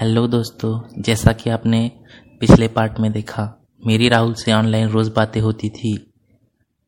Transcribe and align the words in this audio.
Hello 0.00 0.26
दोस्तों, 0.26 1.02
जैसा 1.02 1.32
कि 1.32 1.50
आपने 1.50 1.90
पिछले 2.40 2.68
पार्ट 2.68 2.98
में 3.00 3.10
देखा, 3.12 3.42
मेरी 3.86 4.08
राहुल 4.08 4.32
से 4.34 4.52
ऑनलाइन 4.52 4.88
रोज़ 4.88 5.10
बातें 5.12 5.40
होती 5.40 5.68
थी 5.68 5.92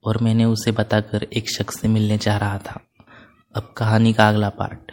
और 0.04 0.18
मैंने 0.22 0.44
उसे 0.44 0.72
बताकर 0.72 1.22
एक 1.22 1.50
शख्स 1.50 1.80
से 1.80 1.88
मिलने 1.88 2.16
जा 2.18 2.36
रहा 2.36 2.58
था। 2.58 2.80
अब 3.54 3.74
कहानी 3.76 4.12
का 4.12 4.28
अगला 4.28 4.48
पार्ट। 4.48 4.92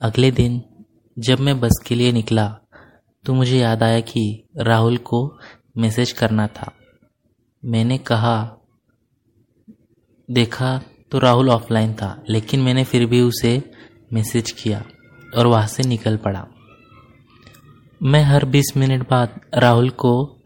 अगले 0.00 0.30
दिन, 0.30 0.60
जब 1.16 1.40
मैं 1.40 1.58
बस 1.60 1.80
के 1.86 1.94
लिए 1.94 2.12
निकला 2.12 2.46
तो 3.24 3.34
मुझे 3.34 3.58
याद 3.58 3.82
आया 3.82 4.00
कि 4.00 4.44
राहुल 4.58 4.96
को 4.96 5.22
मैसेज 5.76 6.12
करना 6.12 6.46
था। 6.48 6.70
मैंने 7.62 7.98
कहा, 7.98 8.36
देखा 10.28 10.80
तो 11.12 11.18
राहुल 11.18 11.50
ऑफलाइन 11.50 11.94
था, 11.94 12.22
लेकिन 12.28 12.60
मैंने 12.60 12.84
फिर 12.84 13.06
भी 13.06 13.20
उसे 13.20 13.62
मैसेज 14.12 14.50
किया 14.52 14.84
और 15.36 15.46
वहाँ 15.46 15.66
से 15.66 15.88
निकल 15.88 16.16
पड़ा। 16.16 16.46
मैं 18.02 18.22
हर 18.22 18.44
20 18.44 18.76
मिनट 18.76 19.08
बाद 19.10 19.40
राहुल 19.54 19.90
को 19.90 20.40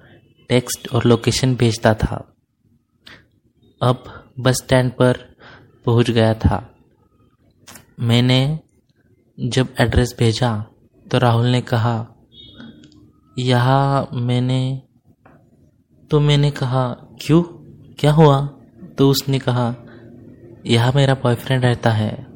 टेक्स्ट 0.48 0.88
और 0.88 1.04
लोकेशन 1.04 1.54
भेजता 1.56 1.94
था। 1.94 2.34
अब 3.82 4.04
बस 4.40 4.54
स्टैंड 4.54 4.92
पर 4.92 5.36
पहुँच 5.86 6.10
गया 6.10 6.34
था। 6.34 6.74
मैंने 8.00 8.60
जब 9.40 9.74
एड्रेस 9.80 10.14
भेजा 10.18 10.64
तो 11.10 11.18
राहुल 11.18 11.46
ने 11.46 11.60
कहा, 11.60 12.08
यहाँ 13.38 14.08
मैंने 14.12 14.82
तो 16.10 16.20
मैंने 16.20 16.50
कहा, 16.50 16.88
क्यों? 17.20 17.42
क्या 17.98 18.12
हुआ? 18.12 18.46
तो 18.98 19.10
उसने 19.10 19.38
कहा, 19.38 19.74
यहाँ 20.66 20.92
मेरा 20.92 21.14
बॉयफ्रेंड 21.14 21.64
रहता 21.64 21.90
है। 21.90 22.26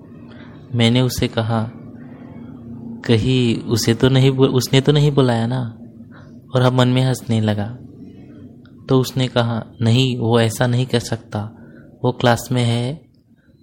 मैंने 0.74 1.00
उसे 1.00 1.28
कहा 1.28 1.70
कहीं 3.06 3.62
उसे 3.62 3.94
तो 3.94 4.08
नहीं 4.08 4.30
उसने 4.30 4.80
तो 4.80 4.92
नहीं 4.92 5.12
बुलाया 5.12 5.46
ना? 5.46 5.78
और 6.54 6.62
हम 6.62 6.74
मन 6.74 6.88
में 6.88 7.02
हंसने 7.02 7.40
लगा। 7.40 7.78
तो 8.88 9.00
उसने 9.00 9.28
कहा, 9.28 9.64
नहीं, 9.82 10.16
वो 10.16 10.40
ऐसा 10.40 10.66
नहीं 10.66 10.86
कर 10.86 10.98
सकता। 10.98 11.40
वो 12.04 12.12
क्लास 12.12 12.48
में 12.52 12.64
है। 12.64 13.06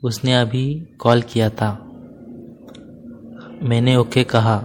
उसने 0.03 0.34
अभी 0.34 0.80
कॉल 1.00 1.22
किया 1.22 1.50
था। 1.50 1.90
मैंने 3.64 3.95
ओके 3.95 4.23
कहा। 4.23 4.58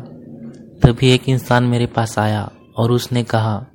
तभी 0.82 1.10
एक 1.10 1.28
इंसान 1.28 1.64
मेरे 1.64 1.86
पास 1.86 2.18
आया 2.18 2.52
और 2.76 2.92
उसने 2.92 3.22
कहा, 3.24 3.66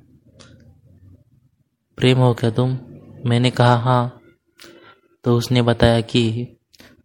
प्रेम 1.96 2.18
हो 2.18 2.34
क्या 2.34 2.50
तुम? 2.50 2.78
मैंने 3.26 3.50
कहा 3.50 3.76
हाँ। 3.76 4.20
तो 5.24 5.36
उसने 5.36 5.62
बताया 5.62 6.00
कि 6.00 6.48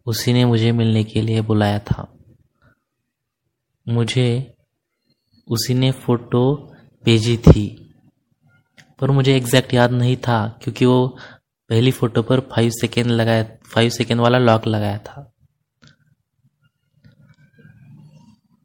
उसी 0.06 0.32
ने 0.32 0.44
मुझे 0.44 0.72
मिलने 0.72 1.04
के 1.04 1.22
लिए 1.22 1.40
बुलाया 1.40 1.78
था। 1.78 2.18
मुझे 3.90 4.54
उसी 5.48 5.74
ने 5.74 5.90
फ़ोटो 5.92 6.74
भेजी 7.06 7.36
थी। 7.36 7.66
पर 9.00 9.10
मुझे 9.10 9.36
एग्जैक्ट 9.36 9.74
याद 9.74 9.92
नहीं 9.92 10.16
था, 10.16 10.58
क्योंकि 10.62 10.84
वो 10.84 11.18
पहली 11.70 11.90
फ़ोटो 11.90 12.22
पर 12.22 12.40
फाइव 12.40 12.70
सेकेंड 12.70 13.06
लगाया 13.06 13.44
फाइव 13.66 13.90
सेकेंड 13.90 14.20
वाला 14.20 14.38
लॉक 14.38 14.66
लगाया 14.66 14.98
था। 14.98 15.32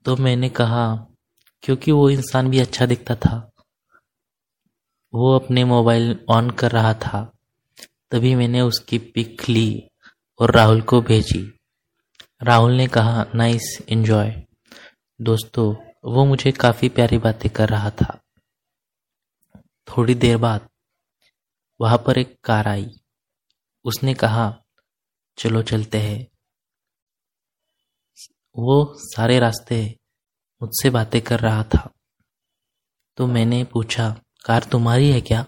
तो 0.05 0.15
मैंने 0.15 0.49
कहा, 0.49 1.07
क्योंकि 1.63 1.91
वो 1.91 2.09
इंसान 2.09 2.49
भी 2.49 2.59
अच्छा 2.59 2.85
दिखता 2.85 3.15
था, 3.15 3.51
वो 5.13 5.35
अपने 5.35 5.63
मोबाइल 5.63 6.19
ऑन 6.29 6.49
कर 6.49 6.71
रहा 6.71 6.93
था, 6.93 7.31
तभी 8.11 8.35
मैंने 8.35 8.61
उसकी 8.61 8.97
पिक 8.97 9.49
ली 9.49 9.89
और 10.39 10.51
राहुल 10.51 10.81
को 10.81 11.01
भेजी। 11.01 11.51
राहुल 12.43 12.71
ने 12.71 12.87
कहा 12.87 13.25
नाइस 13.35 13.77
एंजॉय 13.89 14.44
दोस्तों, 15.21 15.75
वो 16.05 16.25
मुझे 16.25 16.51
काफ़ी 16.51 16.89
प्यारी 16.89 17.17
बातें 17.17 17.51
कर 17.51 17.69
रहा 17.69 17.89
था। 17.89 18.21
थोड़ी 19.87 20.15
देर 20.15 20.37
बाद 20.37 20.69
वहाँ 21.81 21.97
पर 21.97 22.17
एक 22.17 22.39
कार 22.43 22.67
आई। 22.67 22.89
उसने 23.83 24.13
कहा, 24.13 24.63
चलो 25.37 25.61
चलते 25.61 25.97
हैं। 25.97 26.27
वो 28.57 28.93
सारे 28.97 29.39
रास्ते 29.39 29.99
मुझसे 30.61 30.89
बातें 30.89 31.21
कर 31.21 31.39
रहा 31.39 31.63
था। 31.63 31.89
तो 33.17 33.27
मैंने 33.27 33.63
पूछा, 33.63 34.21
कार 34.45 34.63
तुम्हारी 34.63 35.11
है 35.11 35.21
क्या? 35.21 35.45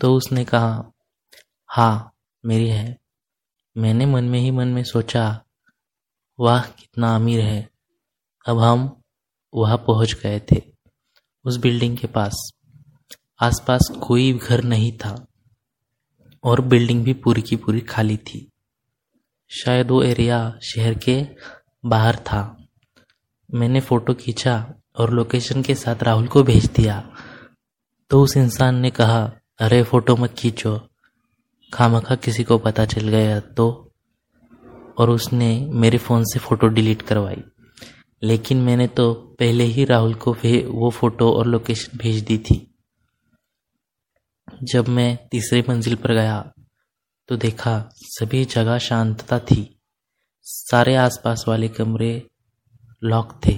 तो 0.00 0.14
उसने 0.14 0.44
कहा 0.44 0.92
हाँ 1.70 2.12
मेरी 2.44 2.68
है। 2.68 2.98
मैंने 3.76 4.06
मन 4.06 4.24
में 4.24 4.38
ही 4.38 4.50
मन 4.50 4.68
में 4.68 4.84
सोचा, 4.84 5.44
वाह, 6.40 6.66
कितना 6.66 7.16
अमीर 7.16 7.40
है। 7.40 7.75
अब 8.46 8.58
हम 8.58 9.00
वहाँ 9.54 9.76
पहुँच 9.76 10.14
गए 10.14 10.40
थे, 10.52 10.62
उस 11.44 11.56
बिल्डिंग 11.56 11.96
के 11.96 12.06
पास। 12.06 12.52
आसपास 13.40 13.92
कोई 14.02 14.32
घर 14.32 14.64
नहीं 14.64 14.92
था 14.92 15.26
और 16.44 16.60
बिल्डिंग 16.60 17.04
भी 17.04 17.12
पूरी 17.12 17.42
की 17.42 17.56
पूरी 17.56 17.80
खाली 17.80 18.16
थी। 18.16 18.50
शायद 19.48 19.90
वो 19.90 20.02
एरिया 20.02 20.58
शहर 20.62 20.94
के 20.94 21.26
बाहर 21.84 22.16
था। 22.16 22.66
मैंने 23.54 23.80
फ़ोटो 23.80 24.14
खींचा 24.14 24.74
और 24.98 25.10
लोकेशन 25.10 25.62
के 25.62 25.74
साथ 25.74 26.02
राहुल 26.02 26.28
को 26.28 26.42
भेज 26.42 26.66
दिया। 26.66 27.10
तो 28.10 28.22
उस 28.22 28.36
इंसान 28.36 28.74
ने 28.74 28.90
कहा, 28.90 29.32
अरे, 29.58 29.82
फ़ोटो 29.82 30.16
मत 30.16 30.34
खींचो। 30.38 30.88
खामखा 31.72 32.14
किसी 32.14 32.44
को 32.44 32.58
पता 32.58 32.84
चल 32.84 33.08
गया 33.08 33.40
तो? 33.40 33.92
और 34.98 35.10
उसने 35.10 35.66
मेरे 35.70 35.98
फ़ोन 35.98 36.24
से 36.24 36.38
फ़ोटो 36.38 36.66
डिलीट 36.66 37.02
करवाई। 37.02 37.42
लेकिन 38.22 38.62
मैंने 38.62 38.86
तो 38.88 39.12
पहले 39.38 39.64
ही 39.64 39.84
राहुल 39.84 40.14
को 40.14 40.32
वो 40.32 40.90
फ़ोटो 40.90 41.30
और 41.32 41.46
लोकेशन 41.46 41.98
भेज 41.98 42.22
दी 42.24 42.38
थी। 42.38 42.56
जब 44.62 44.88
मैं 44.88 45.16
तीसरी 45.28 45.64
मंजिल 45.68 45.94
पर 45.94 46.12
गया 46.14 46.40
तो 47.28 47.36
देखा 47.36 47.78
सभी 47.92 48.44
जगह 48.44 48.78
शांतता 48.78 49.38
थी। 49.40 49.62
सारे 50.46 50.94
आसपास 50.94 51.44
वाले 51.48 51.68
कमरे 51.68 52.10
लॉक 53.02 53.40
थे। 53.46 53.56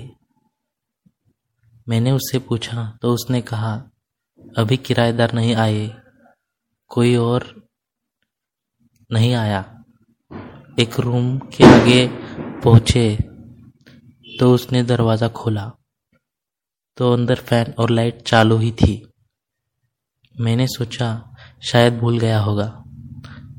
मैंने 1.86 2.12
उससे 2.12 2.38
पूछा 2.38 2.98
तो 3.02 3.12
उसने 3.14 3.40
कहा, 3.40 3.74
अभी 4.58 4.76
किराएदार 4.76 5.32
नहीं 5.32 5.54
आए, 5.54 5.88
कोई 6.90 7.14
और 7.16 7.44
नहीं 9.10 9.34
आया। 9.34 9.64
एक 10.78 10.98
रूम 11.00 11.38
के 11.38 11.64
आगे 11.66 12.06
पहुँचे 12.62 13.27
तो 14.38 14.54
उसने 14.54 14.82
दरवाज़ा 14.82 15.28
खोला 15.28 15.72
तो 16.96 17.12
अंदर 17.12 17.34
फ़ैन 17.34 17.74
और 17.78 17.90
लाइट 17.90 18.22
चालू 18.22 18.56
ही 18.56 18.72
थी। 18.72 19.08
मैंने 20.40 20.66
सोचा, 20.66 21.36
शायद 21.62 21.98
भूल 21.98 22.18
गया 22.18 22.40
होगा। 22.40 22.84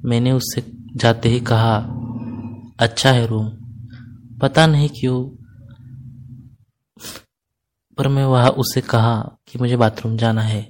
मैंने 0.05 0.31
उससे 0.31 0.63
जाते 0.95 1.29
ही 1.29 1.39
कहा 1.39 1.75
अच्छा 2.79 3.11
है 3.11 3.25
रूम। 3.25 3.49
पता 4.39 4.67
नहीं 4.67 4.89
क्यों, 4.89 5.45
पर 7.97 8.07
मैं 8.07 8.25
वहाँ 8.25 8.49
उससे 8.49 8.81
कहा 8.81 9.37
कि 9.47 9.59
मुझे 9.59 9.77
बाथरूम 9.77 10.17
जाना 10.17 10.41
है। 10.41 10.61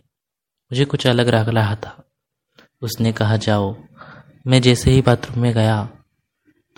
मुझे 0.72 0.86
कुछ 0.86 1.08
अलग 1.08 1.28
लग 1.28 1.50
रहा 1.50 1.76
था। 1.76 2.10
उसने 2.82 3.12
कहा, 3.12 3.38
जाओ। 3.38 3.76
मैं 4.48 4.62
जैसे 4.62 4.92
ही 4.92 5.02
बाथरूम 5.02 5.40
में 5.40 5.54
गया 5.54 5.90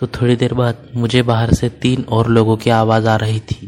तो 0.02 0.06
थोड़ी 0.06 0.36
देर 0.36 0.54
बाद 0.54 0.90
मुझे 0.96 1.22
बाहर 1.22 1.52
से 1.54 1.68
तीन 1.68 2.04
और 2.04 2.28
लोगों 2.28 2.56
की 2.56 2.70
आवाज़ 2.70 3.08
आ 3.08 3.16
रही 3.16 3.40
थी। 3.40 3.66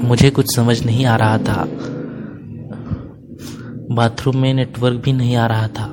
मुझे 0.00 0.30
कुछ 0.30 0.56
समझ 0.56 0.82
नहीं 0.82 1.06
आ 1.06 1.16
रहा 1.16 1.38
था। 1.38 1.64
बाथरूम 3.94 4.36
में 4.36 4.54
नेटवर्क 4.54 4.96
भी 4.96 5.12
नहीं 5.12 5.36
आ 5.36 5.46
रहा 5.46 5.68
था। 5.68 5.86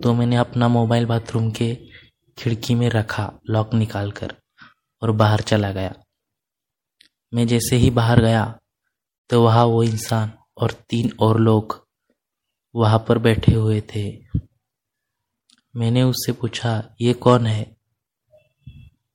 तो 0.00 0.12
मैंने 0.14 0.36
अपना 0.36 0.68
मोबाइल 0.68 1.06
बाथरूम 1.06 1.50
के 1.50 1.78
खिड़की 2.38 2.74
में 2.74 2.90
रखा, 2.90 3.32
लॉक 3.50 3.74
निकाल 3.74 4.10
कर 4.10 4.34
और 5.02 5.10
बाहर 5.10 5.40
चला 5.40 5.72
गया। 5.72 5.94
मैं 7.34 7.46
जैसे 7.46 7.76
ही 7.76 7.90
बाहर 7.90 8.20
गया 8.20 8.58
तो 9.30 9.42
वहाँ 9.44 9.64
वो 9.64 9.82
इंसान 9.82 10.32
और 10.56 10.70
तीन 10.70 11.10
और 11.20 11.40
लोग 11.40 11.88
वहाँ 12.74 13.04
पर 13.08 13.18
बैठे 13.18 13.54
हुए 13.54 13.80
थे। 13.80 14.18
मैंने 15.76 16.02
उससे 16.02 16.32
पूछा, 16.32 16.94
ये 17.00 17.12
कौन 17.12 17.46
है? 17.46 17.77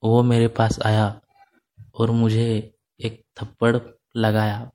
वो 0.04 0.24
मेरे 0.24 0.48
पास 0.48 0.80
आया 0.86 1.22
और 1.96 2.12
मुझे 2.12 2.74
एक 3.00 3.26
थप्पड़ 3.42 3.78
लगाया 4.18 4.72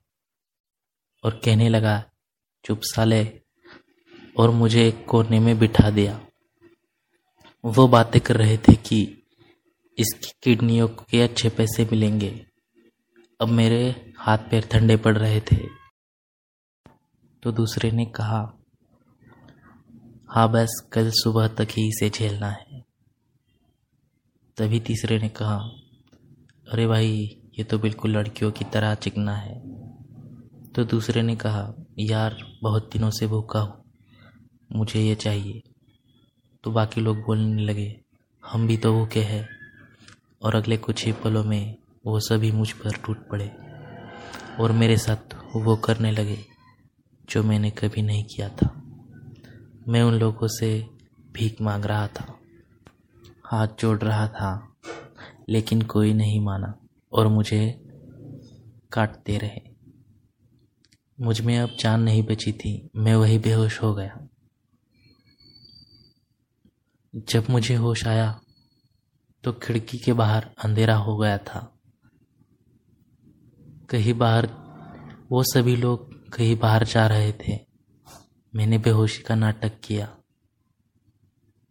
और 1.25 1.41
कहने 1.45 1.69
लगा, 1.69 2.05
चुप 2.65 2.81
साले, 2.83 3.41
और 4.39 4.51
मुझे 4.51 4.89
एक 4.89 5.07
कोने 5.07 5.41
में 5.41 5.59
बिठा 5.59 5.91
दिया। 5.91 6.21
वो 7.65 7.89
बातें 7.89 8.21
कर 8.21 8.37
रहे 8.37 8.57
थे 8.57 8.75
कि 8.75 9.23
इसकी 9.99 10.33
किडनियों 10.43 10.89
के 10.89 11.23
अच्छे 11.23 11.49
पैसे 11.49 11.85
मिलेंगे। 11.85 12.47
अब 13.41 13.49
मेरे 13.49 14.13
हाथ 14.19 14.39
पैर 14.39 14.69
ठंडे 14.73 14.97
पड़ 14.97 15.19
रहे 15.19 15.41
थे। 15.41 15.67
तो 17.43 17.53
दूसरे 17.53 17.91
ने 17.91 18.05
कहा 18.05 18.55
हाँ 20.31 20.53
बस, 20.53 20.89
कल 20.93 21.11
सुबह 21.11 21.49
तक 21.49 21.69
ही 21.71 21.89
इसे 21.89 22.11
झेलना 22.11 22.51
है। 22.51 22.88
तभी 24.59 24.81
तीसरे 24.81 25.19
ने 25.19 25.29
कहा, 25.29 25.57
अरे 26.73 26.87
भाई, 26.87 27.41
ये 27.59 27.65
तो 27.65 27.79
बिल्कुल 27.79 28.11
लड़कियों 28.11 28.51
की 28.53 28.65
तरह 28.65 28.95
चिकना 28.95 29.35
है। 29.37 29.59
तो 30.73 30.85
दूसरे 30.85 31.23
ने 31.23 31.37
कहा, 31.37 31.75
यार, 31.99 32.37
बहुत 32.63 32.91
दिनों 32.93 33.11
से 33.11 33.27
भूखा 33.27 33.61
हूँ, 33.61 33.85
मुझे 34.73 35.01
ये 35.01 35.15
चाहिए। 35.15 35.63
तो 36.65 36.71
बाकी 36.71 37.01
लोग 37.01 37.19
बोलने 37.19 37.63
लगे, 37.63 38.01
हम 38.47 38.67
भी 38.67 38.77
तो 38.77 38.93
भूखे 38.93 39.23
हैं। 39.23 39.49
और 40.43 40.55
अगले 40.55 40.77
कुछ 40.77 41.07
ही 41.07 41.13
पलों 41.13 41.45
में 41.45 41.77
वो 42.07 42.21
सभी 42.21 42.53
मुझ 42.53 42.73
पर 42.73 42.91
टूट 42.91 43.29
पड़े 43.29 43.51
और 44.61 44.73
मेरे 44.73 44.97
साथ 44.97 45.35
वो 45.57 45.77
करने 45.77 46.11
लगे, 46.11 46.39
जो 47.31 47.43
मैंने 47.43 47.71
कभी 47.71 48.03
नहीं 48.03 48.25
किया 48.25 48.49
था। 48.49 48.83
मैं 49.89 50.03
उन 50.03 50.15
लोगों 50.15 50.49
से 50.49 50.87
भीख 51.33 51.61
मांग 51.61 51.85
रहा 51.85 52.09
था। 52.09 52.38
हाथ 53.53 53.69
जोड़ 53.81 53.99
रहा 53.99 54.29
था, 54.29 54.77
लेकिन 55.49 55.83
कोई 55.83 56.15
नहीं 56.15 56.41
माना 56.41 56.79
और 57.13 57.29
मुझे 57.29 57.81
काटते 58.93 59.39
रहे। 59.39 59.61
मुझमें 61.21 61.59
अब 61.59 61.77
जान 61.81 62.03
नहीं 62.03 62.23
बची 62.23 62.53
थी, 62.53 62.91
मैं 62.97 63.15
वही 63.15 63.39
बेहोश 63.39 63.83
हो 63.83 63.95
गया। 63.95 64.29
जब 67.17 67.45
मुझे 67.51 67.75
होश 67.75 68.07
आया 68.07 68.41
तो 69.45 69.53
खिड़की 69.53 69.99
के 69.99 70.13
बाहर 70.13 70.51
अंधेरा 70.65 70.97
हो 70.97 71.17
गया 71.17 71.39
था। 71.39 71.79
कहीं 73.91 74.15
बाहर, 74.15 74.47
वो 75.31 75.43
सभी 75.43 75.77
लोग 75.77 76.29
कहीं 76.33 76.59
बाहर 76.59 76.85
जा 76.85 77.07
रहे 77.07 77.33
थे। 77.33 77.59
मैंने 78.55 78.79
बेहोशी 78.79 79.23
का 79.23 79.35
नाटक 79.35 79.81
किया। 79.85 80.18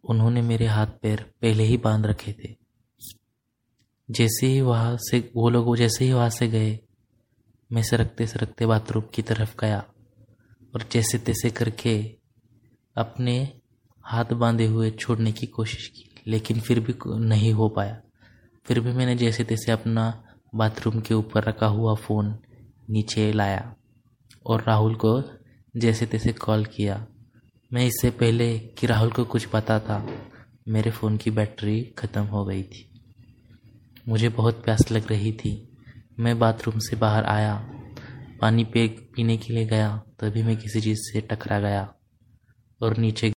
उन्होंने 0.08 0.42
मेरे 0.42 0.66
हाथ 0.66 0.86
पैर 0.86 1.22
पहले 1.42 1.64
ही 1.64 1.76
बाँध 1.76 2.06
रखे 2.06 2.32
थे। 2.32 2.56
जैसे 4.10 4.46
ही 4.46 4.60
वहाँ 4.60 4.96
से, 5.00 5.32
वो 5.36 5.50
लोग 5.50 5.76
जैसे 5.76 6.04
ही 6.04 6.12
वहाँ 6.12 6.30
से 6.30 6.48
गए, 6.48 6.80
मैं 7.72 7.82
सरकते 7.82 8.26
सरकते 8.26 8.66
बाथरूम 8.66 9.04
की 9.14 9.22
तरफ़ 9.22 9.54
गया 9.60 9.84
और 10.74 10.84
जैसे 10.92 11.18
तैसे 11.18 11.50
करके 11.50 12.16
अपने 12.96 13.60
हाथ 14.02 14.24
बांधे 14.24 14.66
हुए 14.66 14.90
छोड़ने 14.90 15.32
की 15.32 15.46
कोशिश 15.46 15.88
की, 15.88 16.10
लेकिन 16.26 16.60
फिर 16.60 16.80
भी 16.80 16.94
नहीं 17.06 17.52
हो 17.52 17.68
पाया। 17.68 18.00
फिर 18.66 18.80
भी 18.80 18.92
मैंने 18.92 19.16
जैसे 19.16 19.44
तैसे 19.44 19.72
अपना 19.72 20.24
बाथरूम 20.54 21.00
के 21.00 21.14
ऊपर 21.14 21.44
रखा 21.44 21.66
हुआ 21.66 21.94
फ़ोन 21.94 22.38
नीचे 22.90 23.32
लाया 23.32 23.74
और 24.46 24.62
राहुल 24.62 24.94
को 24.94 25.22
जैसे 25.76 26.06
तैसे 26.06 26.32
कॉल 26.32 26.64
किया। 26.64 27.06
मैं 27.72 27.86
इससे 27.86 28.10
पहले 28.10 28.58
कि 28.58 28.86
राहुल 28.86 29.10
को 29.10 29.24
कुछ 29.24 29.44
पता 29.44 29.78
था, 29.80 30.06
मेरे 30.68 30.90
फ़ोन 30.90 31.16
की 31.16 31.30
बैटरी 31.30 31.80
ख़त्म 31.98 32.22
हो 32.22 32.44
गई 32.44 32.62
थी। 32.62 32.88
मुझे 34.08 34.28
बहुत 34.28 34.64
प्यास 34.64 34.90
लग 34.92 35.08
रही 35.08 35.32
थी। 35.32 35.52
मैं 36.20 36.38
बाथरूम 36.38 36.78
से 36.78 36.96
बाहर 36.96 37.24
आया, 37.24 37.54
पानी 38.40 38.64
पे 38.64 38.86
पीने 38.88 39.36
के 39.36 39.52
लिए 39.52 39.64
गया, 39.64 39.96
तभी 40.20 40.42
मैं 40.42 40.56
किसी 40.56 40.80
चीज़ 40.80 40.98
से 41.00 41.20
टकरा 41.20 41.60
गया 41.60 41.94
और 42.80 42.96
नीचे 42.96 43.32